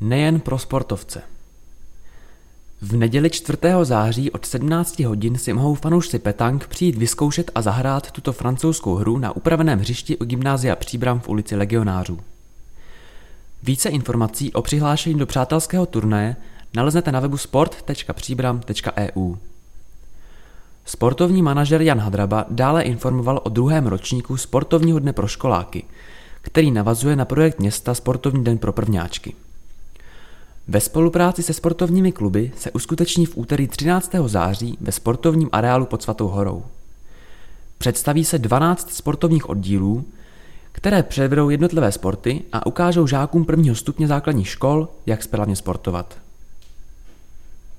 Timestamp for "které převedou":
40.72-41.50